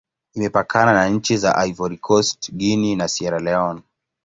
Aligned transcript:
Imepakana 0.35 0.93
na 0.93 1.09
nchi 1.09 1.37
za 1.37 1.55
Ivory 1.65 1.97
Coast, 1.97 2.51
Guinea, 2.53 2.95
na 2.95 3.07
Sierra 3.07 3.39
Leone. 3.39 3.81